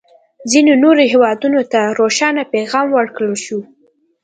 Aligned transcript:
ځینو 0.51 0.73
نورو 0.83 1.03
هېوادونه 1.11 1.61
ته 1.71 1.81
روښانه 1.99 2.43
پیغام 2.53 2.87
ورکړل 2.97 3.35
شو. 3.45 3.59